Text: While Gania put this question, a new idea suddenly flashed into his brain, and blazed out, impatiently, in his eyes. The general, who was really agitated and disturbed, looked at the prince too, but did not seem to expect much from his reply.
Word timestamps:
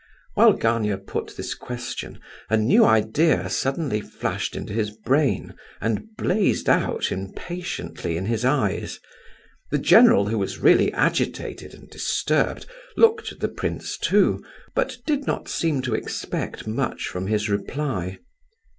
While 0.33 0.53
Gania 0.53 0.97
put 0.97 1.37
this 1.37 1.53
question, 1.53 2.17
a 2.49 2.57
new 2.57 2.83
idea 2.85 3.51
suddenly 3.51 4.01
flashed 4.01 4.55
into 4.55 4.73
his 4.73 4.89
brain, 4.89 5.53
and 5.79 6.17
blazed 6.17 6.67
out, 6.67 7.11
impatiently, 7.11 8.17
in 8.17 8.25
his 8.25 8.43
eyes. 8.43 8.99
The 9.69 9.77
general, 9.77 10.25
who 10.25 10.39
was 10.39 10.57
really 10.57 10.91
agitated 10.93 11.75
and 11.75 11.87
disturbed, 11.87 12.65
looked 12.97 13.31
at 13.31 13.41
the 13.41 13.47
prince 13.47 13.95
too, 13.95 14.43
but 14.73 14.97
did 15.05 15.27
not 15.27 15.47
seem 15.47 15.83
to 15.83 15.93
expect 15.93 16.65
much 16.65 17.03
from 17.07 17.27
his 17.27 17.47
reply. 17.47 18.17